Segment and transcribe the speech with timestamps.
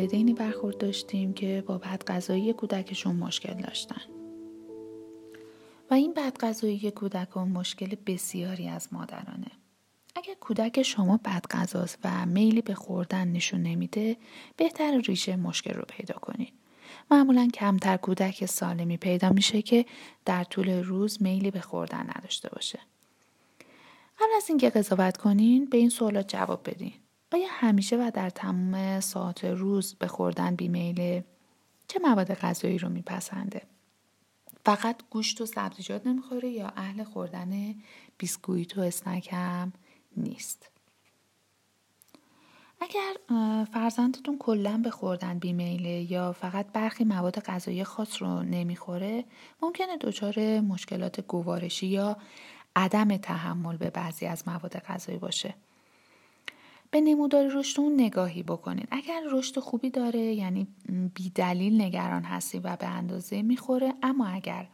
[0.00, 4.02] والدینی برخورد داشتیم که با بدغذایی کودکشون مشکل داشتن.
[5.90, 9.50] و این بدغذایی کودکان مشکل بسیاری از مادرانه.
[10.16, 14.16] اگر کودک شما بدغذاست و میلی به خوردن نشون نمیده
[14.56, 16.52] بهتر ریشه مشکل رو پیدا کنید
[17.10, 19.86] معمولا کمتر کودک سالمی پیدا میشه که
[20.24, 22.78] در طول روز میلی به خوردن نداشته باشه.
[24.18, 26.92] قبل از اینکه قضاوت کنین به این سوالات جواب بدین.
[27.32, 31.24] آیا همیشه و در تمام ساعت روز به خوردن بیمیله
[31.88, 33.62] چه مواد غذایی رو میپسنده؟
[34.64, 37.74] فقط گوشت و سبزیجات نمی‌خوره یا اهل خوردن
[38.18, 39.72] بیسکویت و اسنک هم
[40.16, 40.70] نیست؟
[42.80, 43.16] اگر
[43.72, 49.24] فرزندتون کلا به خوردن بیمیله یا فقط برخی مواد غذایی خاص رو نمی‌خوره
[49.62, 52.16] ممکنه دچار مشکلات گوارشی یا
[52.76, 55.54] عدم تحمل به بعضی از مواد غذایی باشه.
[56.90, 58.88] به نمودار رشد اون نگاهی بکنید.
[58.90, 60.66] اگر رشد خوبی داره یعنی
[61.14, 64.68] بیدلیل نگران هستی و به اندازه می‌خوره اما اگر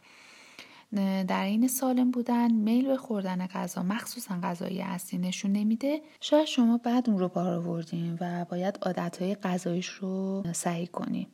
[1.27, 6.77] در این سالم بودن میل به خوردن غذا مخصوصا غذایی اصلی نشون نمیده شاید شما
[6.77, 11.27] بعد اون رو بار آوردین و باید عادتهای غذاییش رو سعی کنیم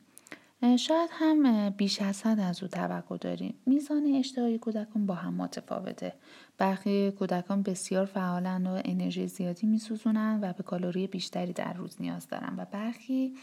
[0.78, 3.54] شاید هم بیش از حد از او توقع داریم.
[3.66, 6.14] میزان اشتهای کودکان با هم متفاوته.
[6.58, 12.28] برخی کودکان بسیار فعالن و انرژی زیادی میسوزونن و به کالری بیشتری در روز نیاز
[12.28, 13.34] دارن و برخی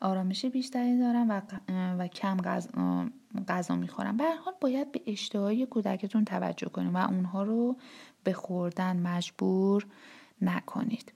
[0.00, 1.40] آرامش بیشتری دارن و,
[1.98, 3.06] و کم غذا,
[3.48, 4.16] غذا می‌خورن.
[4.16, 7.76] به حال باید به اشتهای کودکتون توجه کنید و اونها رو
[8.24, 9.86] به خوردن مجبور
[10.40, 11.12] نکنید.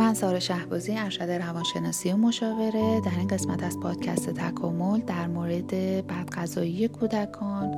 [0.00, 5.74] من سارا شهبازی ارشد روانشناسی و مشاوره در این قسمت از پادکست تکامل در مورد
[6.06, 7.74] بدغذایی کودکان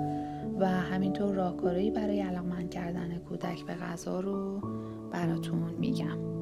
[0.60, 4.60] و همینطور راهکارهایی برای علاقمند کردن کودک به غذا رو
[5.12, 6.41] براتون میگم.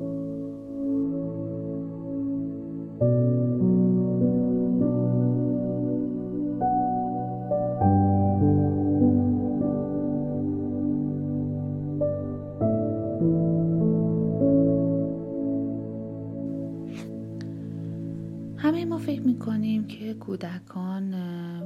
[20.41, 21.11] کودکان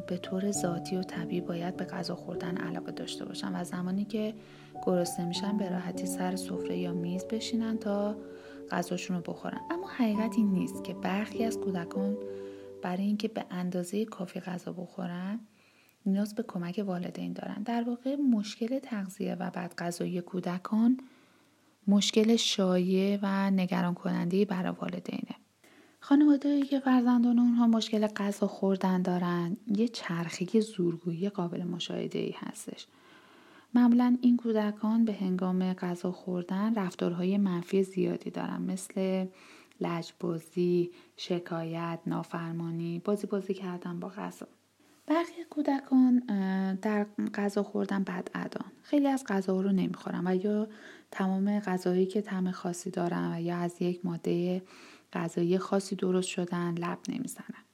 [0.07, 4.35] به طور ذاتی و طبیعی باید به غذا خوردن علاقه داشته باشن و زمانی که
[4.87, 8.17] گرسنه میشن به راحتی سر سفره یا میز بشینن تا
[8.71, 9.61] غذاشون رو بخورن.
[9.71, 12.17] اما حقیقت این نیست که برخی از کودکان
[12.83, 15.41] برای اینکه به اندازه کافی غذا بخورن
[16.07, 17.63] نیاز به کمک والدین دارن.
[17.63, 20.99] در واقع مشکل تغذیه و بدغذایی کودکان
[21.87, 25.44] مشکل شایع و نگران کننده برای والدینه.
[26.05, 32.87] خانواده که فرزندان اونها مشکل غذا خوردن دارن یه چرخه زورگویی قابل مشاهده ای هستش
[33.75, 39.27] معمولا این کودکان به هنگام غذا خوردن رفتارهای منفی زیادی دارن مثل
[39.81, 44.47] لجبازی، شکایت، نافرمانی، بازی بازی کردن با غذا.
[45.07, 46.19] برخی کودکان
[46.75, 48.73] در غذا خوردن بد ادان.
[48.83, 50.69] خیلی از غذا رو نمی‌خورن و یا
[51.11, 54.63] تمام غذایی که طعم خاصی دارن و یا از یک ماده
[55.15, 57.65] غذایی خاصی درست شدن لب نمی‌زنن.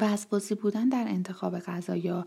[0.00, 2.26] وسواسی بودن در انتخاب غذا یا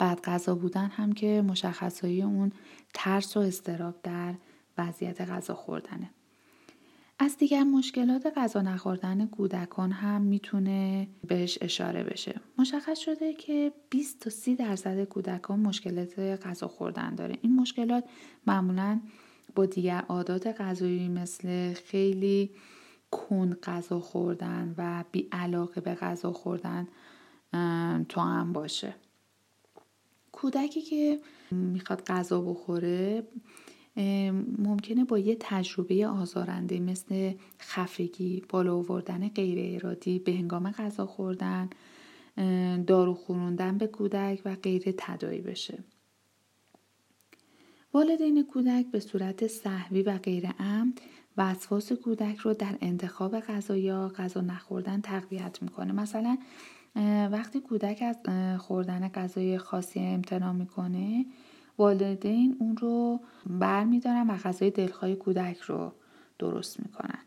[0.00, 2.52] بد غذا بودن هم که مشخصایی اون
[2.94, 4.34] ترس و استراب در
[4.78, 6.10] وضعیت غذا خوردنه.
[7.18, 12.40] از دیگر مشکلات غذا نخوردن کودکان هم می‌تونه بهش اشاره بشه.
[12.58, 17.38] مشخص شده که 20 تا 30 درصد کودکان مشکلات غذا خوردن داره.
[17.42, 18.04] این مشکلات
[18.46, 19.00] معمولا
[19.54, 22.50] با دیگر عادات غذایی مثل خیلی
[23.10, 26.88] کن غذا خوردن و بی علاقه به غذا خوردن
[28.08, 28.94] تو هم باشه.
[30.32, 31.20] کودکی که
[31.50, 33.26] می‌خواد غذا بخوره
[34.58, 41.70] ممکنه با یه تجربه آزارنده مثل خفگی، بالا آوردن غیر ارادی به هنگام غذا خوردن،
[42.86, 45.84] دارو خوروندن به کودک و غیر تدایی بشه.
[47.94, 51.00] والدین کودک به صورت صحوی و غیر عمد
[51.38, 55.92] وسواس کودک رو در انتخاب غذا یا غذا نخوردن تقویت می‌کنه.
[55.92, 56.38] مثلا
[57.32, 58.16] وقتی کودک از
[58.60, 61.26] خوردن غذای خاصی امتناع می‌کنه
[61.78, 65.92] والدین اون رو بر میدارن و غذای دلخواه کودک رو
[66.38, 67.18] درست می‌کنن.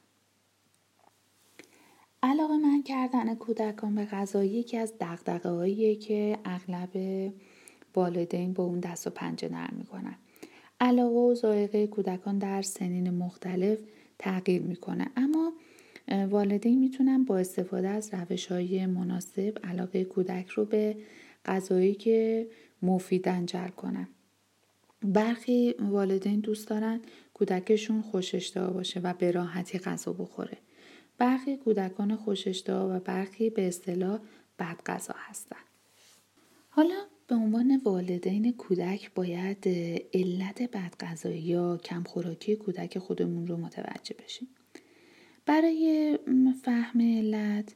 [2.23, 6.89] علاقه من کردن کودکان به غذا یکی از دقدقه که اغلب
[7.95, 10.15] والدین با اون دست و پنجه نرم می‌کنن.
[10.79, 13.79] علاقه و ذائقه کودکان در سنین مختلف
[14.19, 15.07] تغییر می‌کنه.
[15.16, 15.54] اما
[16.30, 20.98] والدین می‌تونن با استفاده از روش های مناسب علاقه کودک رو به
[21.45, 22.48] غذایی که
[22.81, 24.07] مفیدن جلب کنن.
[25.04, 27.01] برخی والدین دوست دارن
[27.33, 30.57] کودکشون خوشش باشه و به راحتی غذا بخوره.
[31.18, 34.19] برخی کودکان خوشش و برخی به اصطلاح
[34.60, 35.57] بد غذا هستن.
[36.69, 39.67] حالا به عنوان والدین کودک باید
[40.13, 44.47] علت بدغذایی یا کمخوراکی کودک خودمون رو متوجه بشیم.
[45.45, 46.17] برای
[46.63, 47.75] فهم علت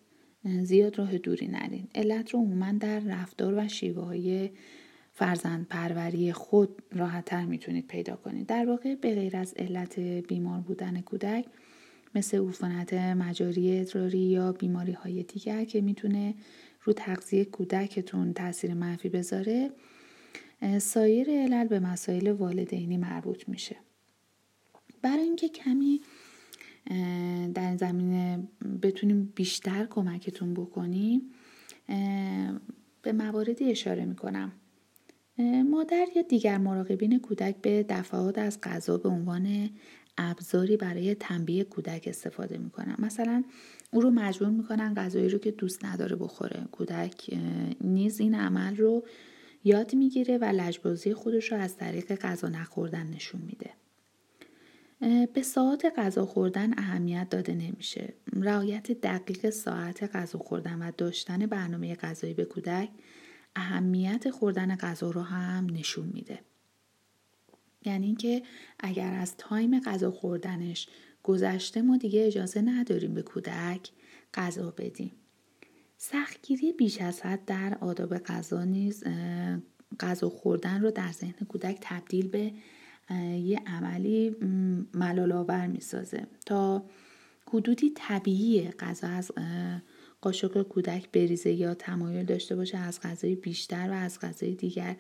[0.62, 1.88] زیاد راه دوری نرین.
[1.96, 4.50] علت رو عموما در رفتار و شیوه های
[5.12, 8.48] فرزند پروری خود راحتتر می‌تونید پیدا کنید.
[8.48, 11.46] در واقع به غیر از علت بیمار بودن کودک
[12.16, 16.36] مثل عفونت مجاری ادراری یا بیماری های دیگر که می‌تونه
[16.84, 19.72] رو تغذیه کودکتون تاثیر منفی بذاره
[20.78, 23.76] سایر علل به مسائل والدینی مربوط میشه.
[25.02, 26.02] برای اینکه کمی
[27.54, 28.48] در زمینه
[28.82, 31.22] بتونیم بیشتر کمکتون بکنیم
[33.02, 34.52] به مواردی اشاره می‌کنم.
[35.70, 39.70] مادر یا دیگر مراقبین کودک به دفعات از غذا به عنوان
[40.18, 42.96] ابزاری برای تنبیه کودک استفاده می‌کنن.
[43.00, 43.44] مثلا
[43.94, 46.64] او رو مجبور می‌کنن غذایی رو که دوست نداره بخوره.
[46.72, 47.40] کودک
[47.82, 49.04] نیز این عمل رو
[49.64, 53.70] یاد می‌گیره و لجبازی خودش رو از طریق غذا نخوردن نشون میده.
[55.34, 58.14] به ساعت غذا خوردن اهمیت داده نمیشه.
[58.34, 62.90] رعایت دقیق ساعت غذا خوردن و داشتن برنامه غذایی به کودک
[63.56, 66.40] اهمیت خوردن غذا رو هم نشون میده.
[67.86, 68.44] یعنی اینکه
[68.80, 70.88] اگر از تایم غذا خوردنش
[71.24, 73.90] گذشته ما دیگه اجازه نداریم به کودک
[74.34, 75.12] غذا بدیم.
[75.98, 79.04] سختگیری بیش از حد در آداب غذا نیز
[80.00, 82.52] غذا خوردن رو در ذهن کودک تبدیل به
[83.40, 84.36] یه عملی
[84.94, 86.86] ملال می سازه تا
[87.48, 89.32] حدودی طبیعی غذا از
[90.22, 94.96] قاشق کودک بریزه یا تمایل داشته باشه از غذای بیشتر و از غذای دیگر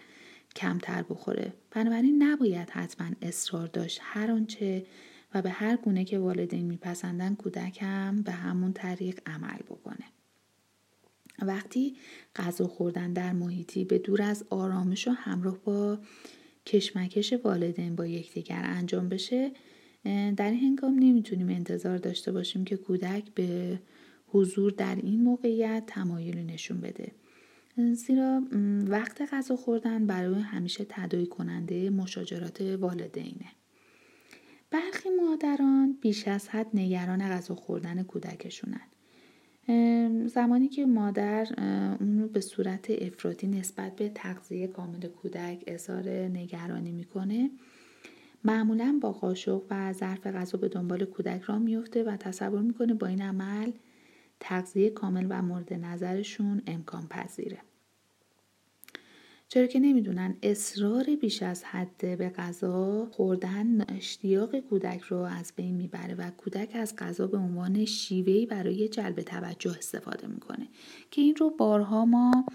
[0.56, 1.54] کمتر بخوره.
[1.72, 4.00] بنابراین نباید حتما اصرار داشت.
[4.02, 4.86] هر آنچه
[5.33, 10.06] و به هر گونه که والدین میپسندن کودک هم به همون طریق عمل بکنه.
[11.41, 11.95] وقتی
[12.35, 16.00] غذا خوردن در محیطی به دور از آرامش و همراه با
[16.65, 19.51] کشمکش والدین با یکدیگر انجام بشه
[20.38, 23.79] در هنگام نمی‌تونیم انتظار داشته باشیم که کودک به
[24.27, 27.12] حضور در این موقعیت تمایلی نشون بده.
[27.94, 28.41] زیرا
[28.88, 33.45] وقت غذا خوردن برای همیشه تدایی کننده مشاجرات والدینه.
[34.74, 38.81] برخی مادران بیش از حد نگران غذا خوردن کودکشونن.
[40.28, 41.48] زمانی که مادر
[42.00, 47.52] اون رو به صورت افراطی نسبت به تغذیه کامل کودک اظهار نگرانی می‌کنه
[48.44, 53.08] معمولا با قاشق و ظرف غذا به دنبال کودک را میفته و تصور می‌کنه با
[53.08, 53.72] این عمل
[54.40, 57.60] تغذیه کامل و مورد نظرشون امکان پذیره
[59.53, 65.75] چرا که نمی‌دونن اصرار بیش از حد به غذا خوردن اشتیاق کودک رو از بین
[65.75, 70.67] می‌بره و کودک از غذا به عنوان شیوهی برای جلب توجه استفاده می‌کنه.
[71.12, 72.45] که این رو بارها ما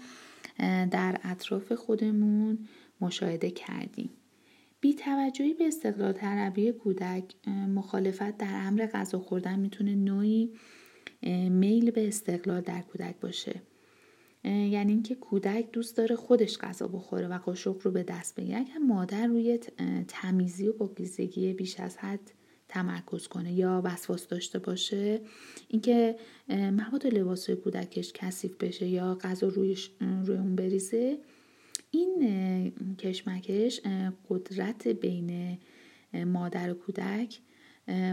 [0.91, 2.59] در اطراف خودمون
[3.01, 4.09] مشاهده کردیم.
[4.81, 7.23] بی توجهی به استقلال طلبی کودک
[7.75, 10.53] مخالفت در امر غذا خوردن می‌تونه نوعی
[11.49, 13.61] میل به استقلال در کودک باشه.
[14.43, 18.57] یعنی اینکه کودک دوست داره خودش غذا بخوره و قاشق رو به دست بگیره.
[18.57, 19.59] اگر مادر روی
[20.07, 22.31] تمیزی و پاکیزگی بیش از حد
[22.67, 25.21] تمرکز کنه یا وسواس داشته باشه
[25.67, 26.15] اینکه
[26.49, 29.77] مواد لباس کودکش کثیف بشه یا غذا روی
[30.25, 31.17] روی اون بریزه
[31.91, 33.81] این کشمکش
[34.29, 35.57] قدرت بین
[36.13, 37.39] مادر و کودک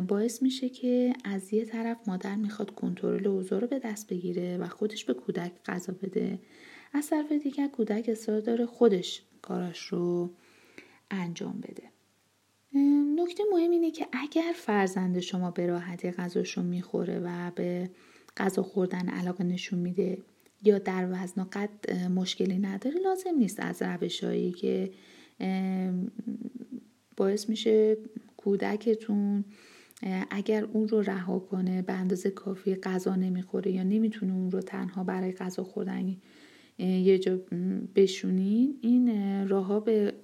[0.09, 4.69] باعث میشه که از یه طرف مادر می‌خواد کنترل اوضاع رو به دست بگیره و
[4.69, 6.39] خودش به کودک غذا بده.
[6.93, 10.31] از طرف دیگر کودک اصرار داره خودش کاراش رو
[11.11, 11.83] انجام بده.
[13.17, 17.91] نکته مهم اینه که اگر فرزند شما به راحتی غذاش می‌خوره و به
[18.37, 20.19] غذا خوردن علاقه نشون میده
[20.63, 24.91] یا در وزن و قد مشکلی نداره لازم نیست از روشهایی که
[27.17, 27.97] باعث میشه
[28.47, 29.45] کودکتون
[30.31, 35.05] اگر اون رو رها کنه به اندازه کافی غذا نمی‌خوره یا نمی‌تونه اون رو تنها
[35.05, 36.17] برای غذا خوردن
[36.79, 37.39] یه جا
[37.95, 40.15] بشونین این راهها به,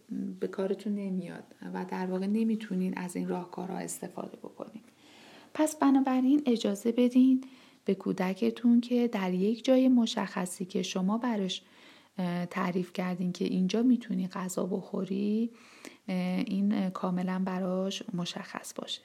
[0.40, 4.82] به کارتون نمیاد و در واقع نمی‌تونین از این راهکارها استفاده بکنین.
[5.54, 7.44] پس بنابراین اجازه بدین
[7.84, 11.62] به کودکتون که در یک جای مشخصی که شما براش
[12.50, 15.50] تعریف کردین که اینجا می‌تونی غذا بخوری
[16.06, 19.02] این کاملا براش مشخص باشه.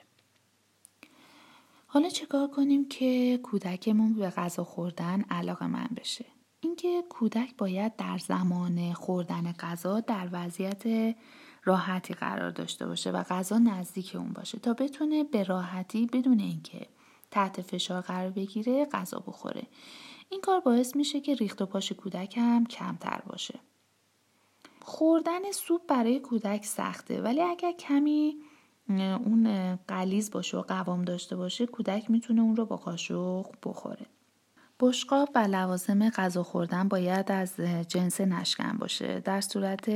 [1.88, 6.26] حالا چکار کنیم که کودکمون به غذا خوردن علاقه من بشه؟
[6.60, 11.16] اینکه کودک باید در زمان خوردن غذا در وضعیت
[11.64, 16.88] راحتی قرار داشته باشه و غذا نزدیک اون باشه تا بتونه به راحتی بدون اینکه
[17.32, 19.64] تحت فشار قرار بگیره غذا بخوره.
[20.30, 23.60] این کار باعث میشه که ریخت و پاش کودک هم کمتر باشه.
[24.88, 28.38] خوردن سوپ برای کودک سخته ولی اگر کمی
[28.90, 34.06] اون قلیز باشه و قوام داشته باشه کودک می‌تونه اون رو با قاشق بخوره.
[34.80, 37.56] بشقاب و لوازم غذا خوردن باید از
[37.88, 39.20] جنس نشکن باشه.
[39.20, 39.90] در صورت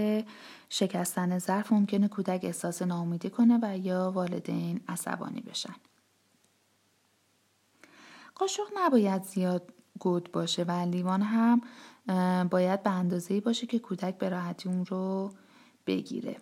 [0.69, 5.75] شکستن ظرف ممکنه کودک احساس ناامیدی کنه و یا والدین عصبانی بشن.
[8.35, 11.61] قاشق نباید زیاد گود باشه و لیوان هم
[12.51, 15.31] باید به اندازه‌ای باشه که کودک به راحتی اون رو
[15.87, 16.37] بگیره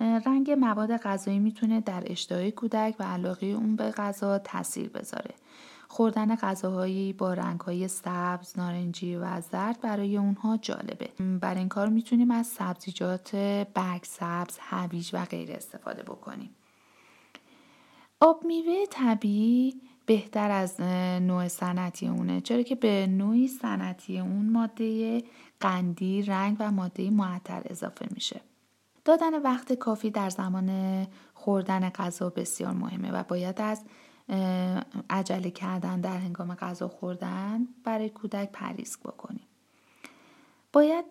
[0.00, 5.34] رنگ مواد غذایی می‌تونه در اشتهای کودک و علاقه اون به غذا تاثیر بذاره
[5.88, 11.08] خوردن غذاهایی با رنگهای سبز، نارنجی و زرد برای اونها جالبه.
[11.40, 13.36] برای این کار می‌تونیم از سبزیجات
[13.74, 16.50] برگ سبز، هویج و غیر استفاده بکنیم.
[18.20, 20.80] آب میوه طبیعی بهتر از
[21.20, 22.40] نوع صنعتی اونه.
[22.40, 25.22] چرا که به نوعی صنعتی اون ماده
[25.60, 28.40] قندی رنگ و ماده معطر اضافه میشه.
[29.04, 33.82] دادن وقت کافی در زمان خوردن غذا بسیار مهمه و باید از
[35.10, 39.46] عجله کردن در هنگام غذا خوردن برای کودک پریز بکنیم.
[40.72, 41.04] باید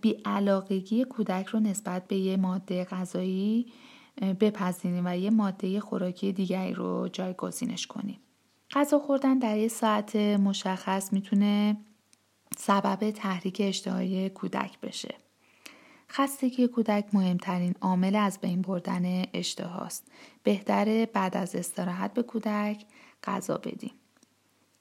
[0.00, 3.72] بیعلاقگی کودک رو نسبت به یه ماده غذایی
[4.20, 8.20] بپذیریم و یه ماده خوراکی دیگری رو جایگزینش کنیم.
[8.70, 11.76] غذا خوردن در یه ساعت مشخص می‌تونه
[12.56, 15.14] سبب تحریک اشتهای کودک بشه.
[16.10, 20.08] خستگی کودک مهمترین عامل از بین بردن اشتهاست.
[20.42, 22.84] بهتره بعد از استراحت به کودک
[23.24, 23.92] غذا بدیم.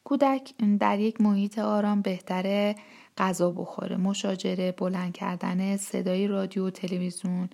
[0.03, 2.75] کودک در یک محیط آرام بهتره
[3.17, 3.97] غذا بخوره.
[3.97, 7.49] مشاجره، بلند کردن صدای رادیو و تلویزیون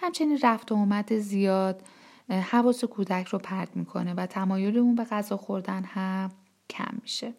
[0.00, 1.82] همچنین رفت و آمد زیاد
[2.30, 6.30] حواس کودک رو پرت می‌کنه و تمایل اون به غذا خوردن هم
[6.70, 7.34] کم میشه.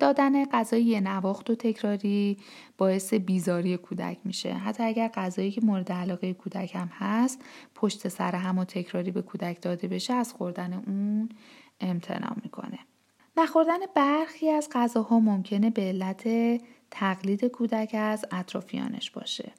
[0.00, 2.38] دادن غذای نواخت و تکراری
[2.78, 4.54] باعث بیزاری کودک میشه.
[4.54, 7.44] حتی اگر غذایی که مورد علاقه کودک هم هست
[7.74, 11.28] پشت سر هم و تکراری به کودک داده بشه از خوردن اون
[11.80, 12.78] امتناع می‌کنه.
[13.36, 16.28] نخوردن برخی از غذاها ممکنه به علت
[16.90, 19.52] تقلید کودک از اطرافیانش باشه.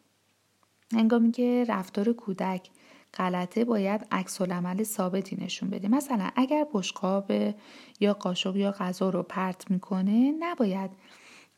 [0.94, 2.70] هنگامی که رفتار کودک
[3.14, 7.32] غلطه باید عکس عمل ثابتی نشون بدیم مثلا اگر بشقاب
[8.00, 10.92] یا قاشق یا غذا رو پرت می‌کنه نباید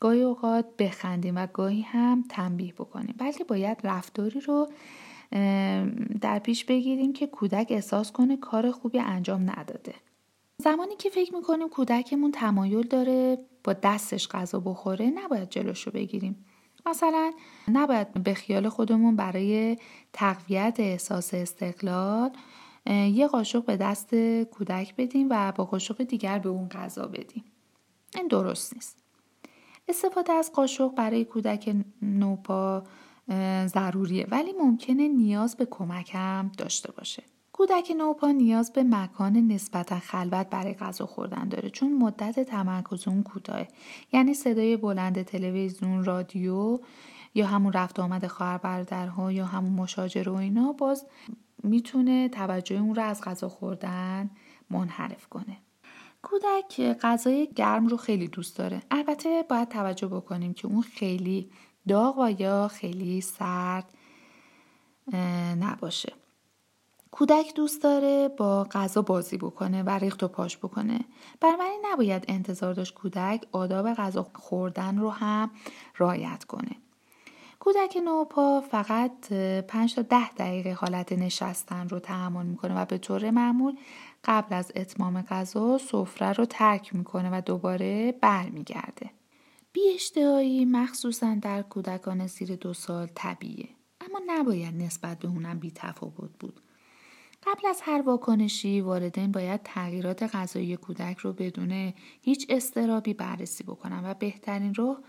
[0.00, 3.14] گاهی اوقات بخندیم و گاهی هم تنبیه بکنیم.
[3.18, 4.68] بلکه باید رفتاری رو
[6.20, 9.94] در پیش بگیریم که کودک احساس کنه کار خوبی انجام نداده.
[10.58, 16.44] زمانی که فکر می‌کنیم کودکمون تمایل داره با دستش غذا بخوره نباید جلوش رو بگیریم.
[16.88, 17.32] مثلا
[17.68, 19.76] نباید به خیال خودمون برای
[20.12, 22.30] تقویت احساس استقلال
[22.86, 24.14] یه قاشق به دست
[24.44, 27.44] کودک بدیم و با قاشق دیگر به اون غذا بدیم.
[28.14, 28.98] این درست نیست.
[29.88, 32.84] استفاده از قاشق برای کودک نوپا
[33.66, 37.22] ضروریه ولی ممکنه نیاز به کمکم داشته باشه.
[37.58, 43.22] کودک نوپا نیاز به مکان نسبتا خلوت برای غذا خوردن داره چون مدت تمرکز اون
[43.22, 43.66] کوتاه
[44.12, 46.78] یعنی صدای بلند تلویزیون رادیو
[47.34, 51.06] یا همون رفت آمد خواهر برادرها یا همون مشاجره و اینا باز
[51.62, 54.30] می‌تونه توجه اون رو از غذا خوردن
[54.70, 55.56] منحرف کنه.
[56.22, 58.82] کودک غذای گرم رو خیلی دوست داره.
[58.90, 61.50] البته باید توجه بکنیم که اون خیلی
[61.88, 63.84] داغ و یا خیلی سرد
[65.60, 66.12] نباشه.
[67.10, 71.00] کودک دوست داره با غذا بازی بکنه و ریخت و پاش بکنه.
[71.40, 75.50] بنابراین نباید انتظار داشت کودک آداب غذا خوردن رو هم
[75.98, 76.76] رعایت کنه.
[77.60, 83.30] کودک نوپا فقط 5 تا 10 دقیقه حالت نشستن رو تحمل می‌کنه و به طور
[83.30, 83.76] معمول
[84.24, 89.10] قبل از اتمام غذا سفره رو ترک می‌کنه و دوباره برمیگرده.
[89.72, 93.68] بی اشتهایی مخصوصا در کودکان زیر دو سال طبیعیه
[94.00, 96.60] اما نباید نسبت به اونم بی تفاوت بود.
[97.42, 104.04] قبل از هر واکنشی والدین باید تغییرات غذایی کودک رو بدون هیچ استرابی بررسی بکنن
[104.04, 105.04] و بهترین رو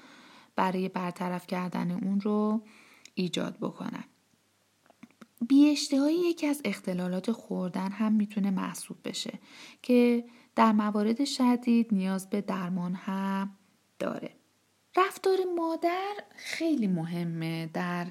[0.55, 2.63] برای برطرف کردن اون رو
[3.13, 4.03] ایجاد بکنن.
[5.47, 9.39] بیاشتهایی یکی از اختلالات خوردن هم می‌تونه محسوب بشه
[9.81, 13.57] که در موارد شدید نیاز به درمان هم
[13.99, 14.35] داره.
[14.97, 18.07] رفتار مادر خیلی مهمه در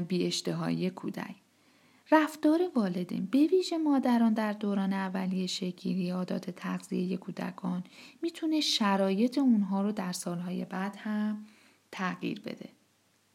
[0.00, 1.41] بیاشتهایی کودک.
[2.12, 7.84] رفتار والدین به ویژه مادران در دوران اولیه شکلی عادات تغذیه کودکان
[8.22, 11.44] می‌تونه شرایط اونها رو در سالهای بعد هم
[11.92, 12.68] تغییر بده.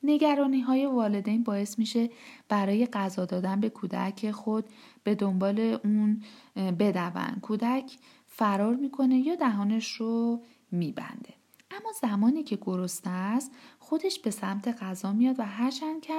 [0.03, 2.09] نگرانی های والدین باعث میشه
[2.49, 4.65] برای غذا دادن به کودک خود
[5.03, 6.23] به دنبال اون
[6.55, 11.33] بدون کودک فرار می‌کنه یا دهانش رو میبنده
[11.71, 16.13] اما زمانی که گرسنه است خودش به سمت غذا میاد و هرچند که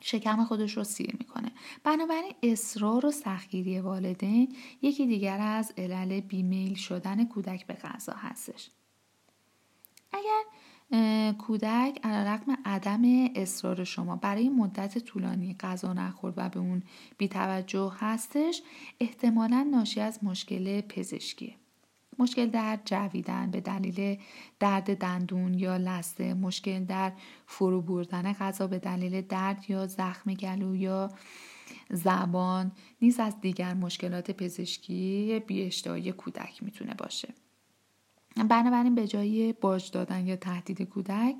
[0.00, 1.52] شکم خودش رو سیر می‌کنه.
[1.84, 8.70] بنابراین اصرار و سختگیری والدین یکی دیگر از علل بیمیل شدن کودک به غذا هستش.
[10.12, 10.42] اگر
[11.32, 13.02] کودک علیرغم عدم
[13.34, 16.82] اصرار شما برای مدت طولانی غذا نخورد و به اون
[17.18, 18.62] بیتوجه هستش
[19.00, 21.54] احتمالا ناشی از مشکل پزشکیه
[22.18, 24.18] مشکل در جویدن به دلیل
[24.60, 27.12] درد دندون یا لسته مشکل در
[27.46, 31.10] فرو بردن غذا به دلیل درد یا زخم گلو یا
[31.90, 37.34] زبان نیز از دیگر مشکلات پزشکی بیاشتهایی کودک می‌تونه باشه.
[38.36, 41.34] بنابراین به جای باج دادن یا تهدید کودک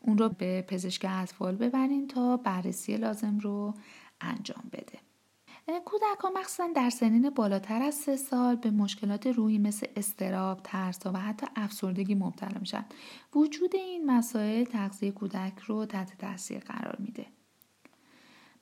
[0.00, 3.74] اون رو به پزشک اطفال ببرین تا بررسی لازم رو
[4.20, 5.11] انجام بده.
[5.66, 11.12] کودکان مخصوصا در سنین بالاتر از سه سال به مشکلات روحی مثل استراب، ترس و
[11.12, 12.84] حتی افسردگی مبتلا میشن.
[13.34, 17.26] وجود این مسائل تغذیه کودک رو تحت تاثیر قرار میده.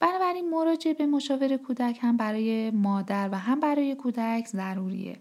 [0.00, 5.20] بنابراین مراجعه به مشاور کودک هم برای مادر و هم برای کودک ضروریه.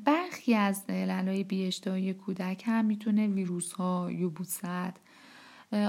[0.00, 4.10] برخی از عللهای بیاشتهایی کودک هم می‌تونه ویروس ها،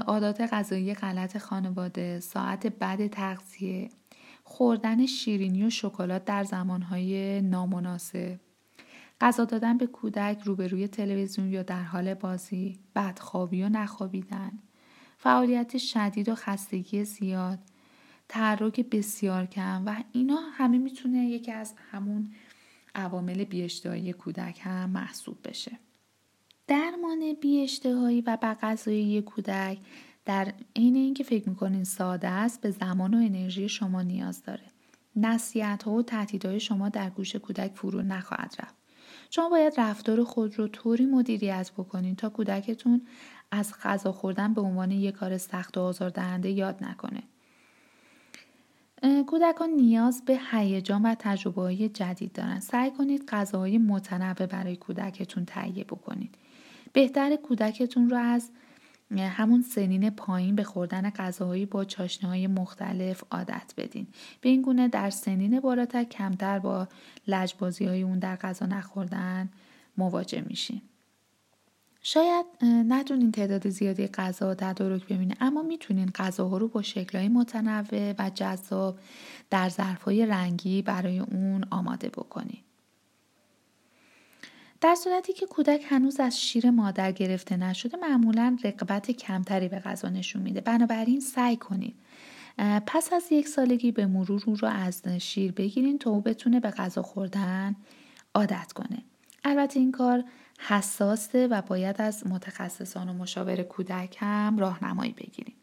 [0.06, 3.88] عادات غذایی غلط خانواده، ساعت بد تغذیه،
[4.44, 8.40] خوردن شیرینی و شکلات در زمانهای نامناسب.
[9.20, 14.52] غذا دادن به کودک روبروی تلویزیون یا در حال بازی بدخوابی و نخوابیدن.
[15.16, 17.58] فعالیت شدید و خستگی زیاد.
[18.28, 22.32] تحرک بسیار کم و اینا همه می‌تونه یکی از همون
[22.94, 25.78] عوامل بیاشتهایی کودک هم محسوب بشه.
[26.66, 29.78] درمان بیاشتهایی و غذای کودک
[30.24, 34.64] در عین اینکه فکر می‌کنین ساده است به زمان و انرژی شما نیاز داره.
[35.16, 38.74] نصیحت ها و تهدیدهای شما در گوش کودک فرو نخواهد رفت.
[39.30, 43.02] شما باید رفتار خود رو طوری مدیریت بکنین تا کودکتون
[43.50, 47.22] از غذا خوردن به عنوان یک کار سخت و آزاردهنده یاد نکنه.
[49.26, 52.60] کودکان نیاز به هیجان و تجربه های جدید دارن.
[52.60, 56.34] سعی کنید غذاهای متنوع برای کودکتون تهیه بکنید.
[56.92, 58.50] بهتر کودکتون رو از
[59.10, 64.06] همون سنین پایین به خوردن غذاهایی با چاشنه های مختلف عادت بدین.
[64.40, 66.88] به این گونه در سنین بالاتر کمتر با
[67.28, 69.48] لجبازی های اون در غذا نخوردن
[69.96, 70.82] مواجه میشین.
[72.06, 78.30] شاید نتونین تعداد زیادی غذا تدارک ببینید اما می‌تونین غذاها رو با شکلهای متنوع و
[78.34, 78.98] جذاب
[79.50, 82.64] در ظرفهای رنگی برای اون آماده بکنید
[84.84, 90.08] در صورتی که کودک هنوز از شیر مادر گرفته نشده معمولا رقبت کمتری به غذا
[90.08, 90.60] نشون میده.
[90.60, 91.94] بنابراین سعی کنید
[92.86, 96.70] پس از یک سالگی به مرور او رو از شیر بگیرین تا او بتونه به
[96.70, 97.76] غذا خوردن
[98.34, 99.02] عادت کنه.
[99.44, 100.24] البته این کار
[100.58, 105.54] حساسه و باید از متخصصان و مشاور کودک هم راهنمایی بگیریم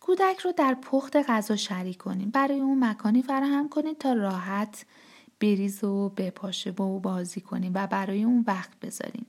[0.00, 4.84] کودک رو در پخت غذا شریک کنیم برای اون مکانی فراهم کنید تا راحت
[5.40, 9.26] بریز و بپاشه با بازی کنیم و برای اون وقت بذارین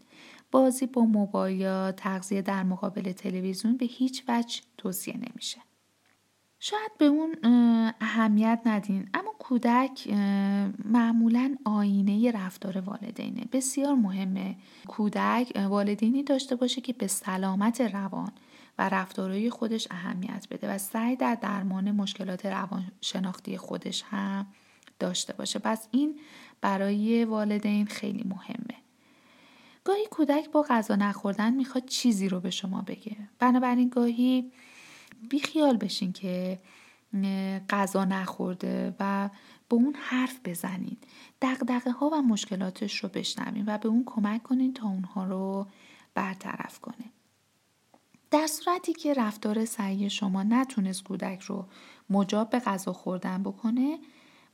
[0.51, 5.61] بازی با موبایل یا تغذیه در مقابل تلویزیون به هیچ وجه توصیه نمیشه.
[6.59, 7.35] شاید به اون
[8.01, 10.07] اهمیت ندین اما کودک
[10.85, 13.45] معمولا آینه رفتار والدینه.
[13.51, 14.55] بسیار مهمه
[14.87, 18.31] کودک والدینی داشته باشه که به سلامت روان
[18.77, 24.47] و رفتارهای خودش اهمیت بده و سعی در درمان مشکلات روانشناختی خودش هم
[24.99, 25.59] داشته باشه.
[25.59, 26.19] پس این
[26.61, 28.77] برای والدین خیلی مهمه.
[29.83, 33.15] گاهی کودک با غذا نخوردن می‌خواد چیزی رو به شما بگه.
[33.39, 34.51] بنابراین گاهی
[35.29, 36.59] بیخیال بشین که
[37.69, 39.29] غذا نخورده و
[39.69, 41.07] به اون حرف بزنید
[41.41, 45.67] دقدقه ها و مشکلاتش رو بشنوین و به اون کمک کنین تا اونها رو
[46.13, 47.11] برطرف کنه.
[48.31, 51.65] در صورتی که رفتار سعی شما نتونست کودک رو
[52.09, 53.99] مجاب به غذا خوردن بکنه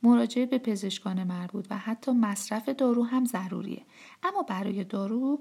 [0.03, 3.85] مراجعه به پزشکان مربوط و حتی مصرف دارو هم ضروریه.
[4.23, 5.39] اما برای دارو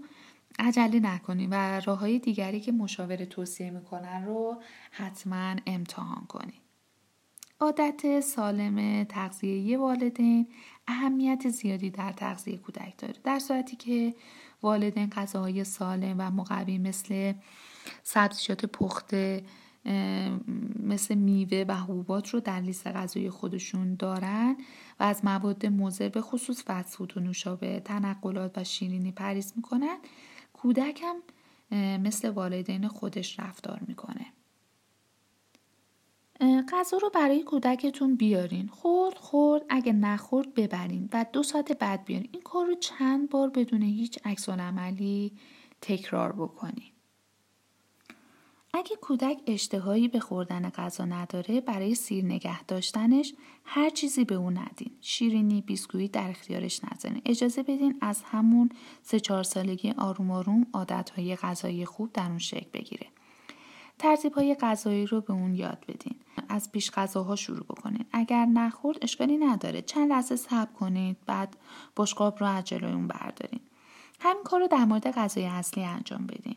[0.59, 6.63] عجله نکنید و راه های دیگری که مشاور توصیه می‌کنن رو حتما امتحان کنید
[7.61, 10.47] عادت سالم تغذیه والدین
[10.87, 13.15] اهمیت زیادی در تغذیه کودک داره.
[13.25, 14.15] در صورتی که
[14.63, 17.33] والدین غذاهای سالم و مقوی مثل
[18.03, 19.45] سبزیجات پخته
[20.79, 24.57] مثل میوه و حبوبات رو در لیست غذایی خودشون دارن
[25.01, 29.99] و از مواد مضر به خصوص فسفود و نوشابه تنقلات و شیرینی پریز می‌کنن.
[30.53, 31.17] کودک هم
[32.03, 34.27] مثل والدین خودش رفتار می‌کنه.
[36.73, 38.69] غذا رو برای کودکتون بیارین.
[38.69, 39.63] خورد خورد.
[39.69, 41.09] اگه نخورد ببرین.
[41.13, 42.29] و دو ساعت بعد بیارین.
[42.33, 45.33] این کار رو چند بار بدون هیچ عکس عملی
[45.81, 46.92] تکرار بکنین.
[48.75, 54.59] اگه کودک اشتهایی به خوردن غذا نداره برای سیر نگه داشتنش هر چیزی به اون
[54.59, 54.91] ندین.
[55.01, 57.23] شیرینی بیسکویت در اختیارش نذارین.
[57.27, 58.69] اجازه بدین از همون
[59.03, 63.07] سه چهار سالگی آروم آروم عادتهای غذایی خوب در اون شکل بگیره.
[63.99, 66.15] ترتیب های غذایی رو به اون یاد بدین.
[66.49, 68.05] از پیش غذاها شروع بکنین.
[68.13, 69.83] اگر نخورد اشکالی نداره.
[69.83, 71.57] چند لحظه صبر کنید بعد
[71.97, 73.61] بشقاب رو از جلوی اون بردارین.
[74.21, 76.57] همین کار رو در مورد غذای اصلی انجام بدین.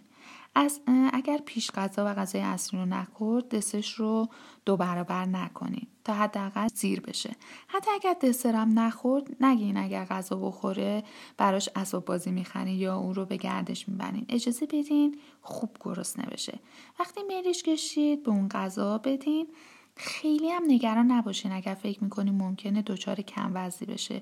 [0.56, 0.82] از
[1.14, 4.28] اگر پیش غذا و غذای اصلی رو نخورد دسش رو
[4.66, 7.36] دو برابر نکنید تا حداقل زیر بشه.
[7.68, 11.04] حتی اگر دسرم نخورد نگین اگر غذا بخوره
[11.38, 16.60] براش اسباب بازی می‌خرین یا اون رو به گردش می‌برین اجازه بدین خوب گرسنه بشه.
[17.00, 19.48] وقتی میلیش کشید به اون غذا بدین.
[19.96, 24.22] خیلی هم نگران نباشین اگر فکر می‌کنین ممکنه دچار کم وزنی بشه.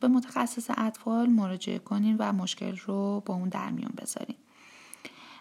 [0.00, 4.36] به متخصص اطفال مراجعه کنین و مشکل رو با اون در میون بذارین.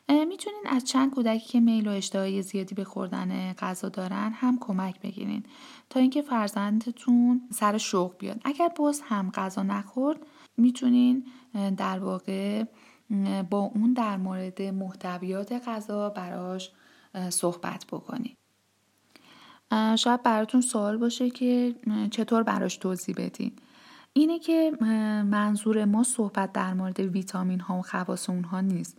[0.09, 4.99] می‌تونین از چند کودکی که میل و اشتهای زیادی به خوردن غذا دارن هم کمک
[5.01, 5.43] بگیرین
[5.89, 8.41] تا اینکه فرزندتون سر شوق بیاد.
[8.45, 10.17] اگر باز هم غذا نخورد
[10.57, 11.25] می‌تونین
[11.77, 12.63] در واقع
[13.49, 16.71] با اون در مورد محتویات غذا براش
[17.29, 18.37] صحبت بکنید
[19.95, 21.75] شاید براتون سوال باشه که
[22.11, 23.51] چطور براش توضیح بدین.
[24.13, 24.71] اینه که
[25.25, 28.97] منظور ما صحبت در مورد ویتامین ها و خواص اونها نیست.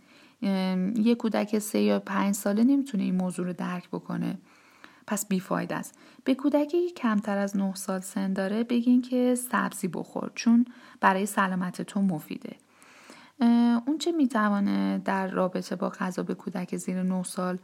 [0.95, 4.37] یه کودک سه یا پنج ساله نمی‌تونه این موضوع رو درک بکنه.
[5.07, 5.99] پس بیفاید است.
[6.23, 10.65] به کودکی کمتر از نه سال سن داره بگین که سبزی بخور چون
[11.01, 12.55] برای سلامت تو مفیده.
[13.85, 17.57] اون چه می‌توانه در رابطه با غذا به کودک زیر 9 سال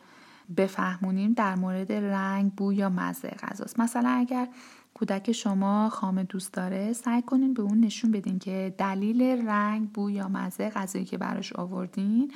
[0.58, 3.80] بفهمونیم در مورد رنگ بو یا مزه غذاست.
[3.80, 4.48] مثلا اگر
[4.94, 10.10] کودک شما خامه دوست داره سعی کنین به اون نشون بدین که دلیل رنگ بو
[10.10, 12.32] یا مزه غذایی که براش آوردین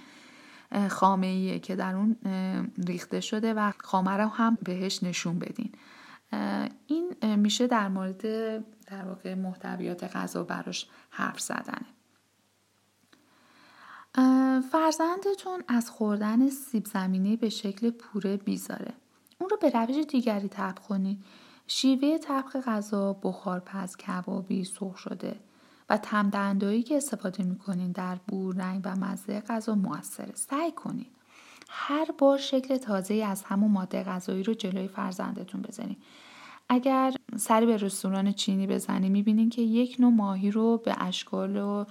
[0.89, 2.15] خامه ایه که در اون
[2.87, 5.71] ریخته شده و خامه رو هم بهش نشون بدین.
[6.87, 8.21] این میشه در مورد
[8.85, 11.85] در واقع محتویات غذا براش حرف زدنه.
[14.71, 18.93] فرزندتون از خوردن سیب زمینی به شکل پوره بیزاره.
[19.39, 21.23] اون رو به روش دیگری تب کنید
[21.67, 25.39] شیوه طبخ غذا بخارپز کبابی سرخ شده.
[25.89, 30.35] و تمدندایی که استفاده می‌کنین در بو رنگ و مزه غذا موثره.
[30.35, 31.07] سعی کنید
[31.69, 35.97] هر بار شکل تازه از همون ماده غذایی رو جلوی فرزندتون بزنید
[36.69, 41.85] اگر سری به رستوران چینی بزنی می‌بینین که یک نوع ماهی رو به اشکال و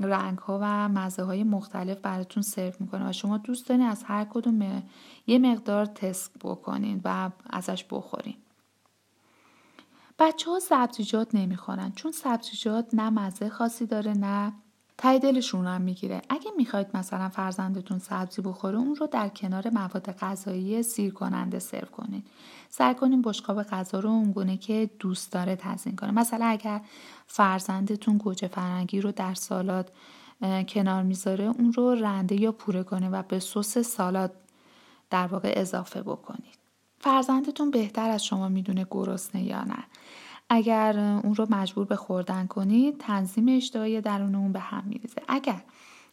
[0.00, 4.24] رنگ ها و مزه های مختلف براتون سرو می‌کنه و شما دوست دارین از هر
[4.24, 4.82] کدوم
[5.26, 8.34] یه مقدار تست بکنین و ازش بخورین.
[10.18, 14.52] بچه ها سبزیجات نمی‌خورن چون سبزیجات نه مزه خاصی داره نه
[14.98, 16.22] تای دلشون هم می‌گیره.
[16.28, 21.88] اگه می‌خواید مثلا فرزندتون سبزی بخوره اون رو در کنار مواد غذایی سیر کننده سرو
[21.88, 22.26] کنید.
[22.68, 26.10] سعی کنید بشقاب غذا رو اونگونه که دوست داره تزین کنه.
[26.10, 26.80] مثلا اگر
[27.26, 29.92] فرزندتون گوجه فرنگی رو در سالاد
[30.68, 34.32] کنار می‌ذاره اون رو رنده یا پوره کنه و به سس سالاد
[35.10, 36.63] در واقع اضافه بکنید.
[37.04, 39.84] فرزندتون بهتر از شما می‌دونه گرسنه یا نه.
[40.48, 45.22] اگر اون رو مجبور به خوردن کنید تنظیم اشتهای درون اون به هم میریزه.
[45.28, 45.62] اگر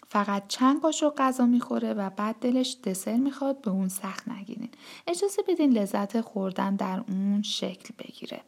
[0.08, 4.70] فقط چند قاشق غذا می‌خوره و بعد دلش دسر می‌خواد به اون سخت نگیرین
[5.08, 8.42] اجازه بدین لذت خوردن در اون شکل بگیره.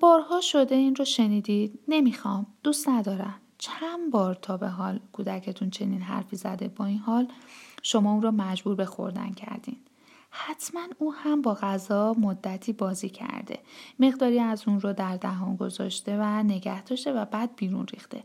[0.00, 1.80] بارها شده این رو شنیدید.
[1.88, 2.46] نمی‌خوام.
[2.62, 3.40] دوست ندارم.
[3.58, 6.68] چند بار تا به حال کودکتون چنین حرفی زده.
[6.68, 7.28] با این حال
[7.82, 9.76] شما اون رو مجبور به خوردن کردین.
[10.36, 13.58] حتما او هم با غذا مدتی بازی کرده.
[13.98, 18.24] مقداری از اون رو در دهان گذاشته و نگه داشته و بعد بیرون ریخته.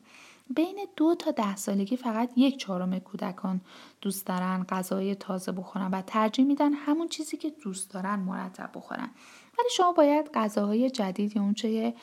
[0.55, 3.61] بین دو تا ده سالگی فقط یک چهارم کودکان
[4.01, 9.09] دوست دارن غذای تازه بخورن و ترجیح میدن همون چیزی که دوست دارن مرتب بخورن.
[9.59, 11.93] ولی شما باید غذاهای جدید یا اونچه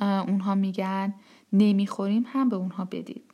[0.00, 1.14] اونها میگن
[1.52, 3.33] نمی‌خوریم هم به اونها بدید.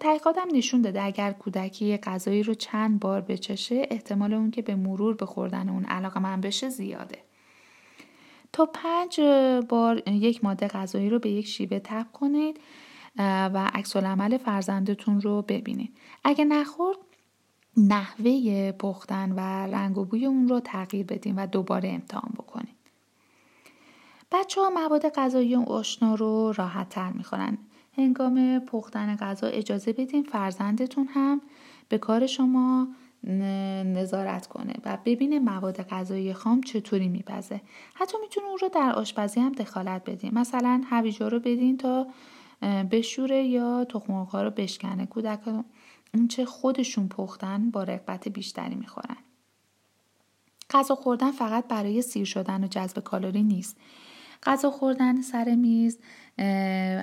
[0.00, 5.14] تحقیقاتم نشون داده اگر کودکی غذایی رو چند بار بچشه احتمال اون که به مرور
[5.14, 7.18] به خوردن اون علاقه من بشه زیاده.
[8.52, 9.20] تا پنج
[9.68, 12.60] بار یک ماده غذایی رو به یک شیوه تب کنید
[13.18, 15.96] و عکس عمل فرزندتون رو ببینید.
[16.24, 16.98] اگه نخورد
[17.76, 19.40] نحوه پختن و
[19.74, 22.76] رنگ و بوی اون رو تغییر بدین و دوباره امتحان بکنید
[24.32, 27.58] بچه ها مواد غذایی آشنا رو راحت تر می‌خورن.
[27.96, 31.40] هنگام پختن غذا اجازه بدین فرزندتون هم
[31.88, 32.88] به کار شما
[33.84, 37.60] نظارت کنه و ببینه مواد غذایی خام چطوری میپزه.
[37.94, 40.34] حتی می‌تونه اون رو در آشپزی هم دخالت بدین.
[40.34, 42.06] مثلا هویجا رو بدین تا
[42.90, 45.06] بشوره یا تخم ها رو بشکنه.
[45.06, 45.64] کودکان
[46.14, 49.16] اون چه خودشون پختن با رقبت بیشتری می‌خورن.
[50.70, 53.76] غذا خوردن فقط برای سیر شدن و جذب کالری نیست.
[54.42, 55.98] غذا خوردن سر میز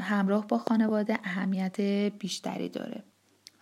[0.02, 1.82] همراه با خانواده اهمیت
[2.19, 3.04] بیشتری داره.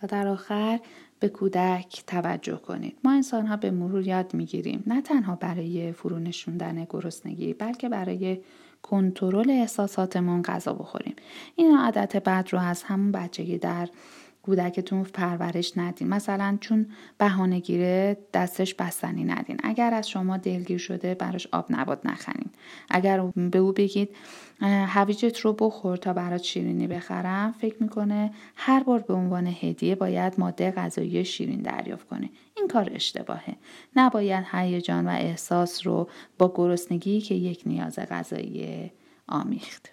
[0.02, 0.80] و در آخر
[1.20, 2.98] به کودک توجه کنید.
[3.04, 4.82] ما انسان ها به مرور یاد می‌گیریم.
[4.86, 8.40] نه تنها برای فرو نشوندن گرسنگی بلکه برای
[8.82, 11.16] کنترل احساساتمون غذا بخوریم.
[11.56, 13.88] این عادت بد رو از همون بچگی در
[14.42, 16.08] کودکتون پرورش ندین.
[16.08, 16.86] مثلا چون
[17.18, 19.56] بهانه گیره دستش بستنی ندین.
[19.62, 22.50] اگر از شما دلگیر شده براش آب نباد نخرین.
[22.90, 24.16] اگر به او بگید
[24.62, 30.34] هویجت رو بخور تا برات شیرینی بخرم فکر می‌کنه هر بار به عنوان هدیه باید
[30.38, 32.30] ماده غذایی شیرین دریافت کنه.
[32.56, 33.56] این کار اشتباهه.
[33.96, 38.90] نباید هیجان و احساس رو با گرسنگی که یک نیاز غذایی
[39.28, 39.92] آمیخت.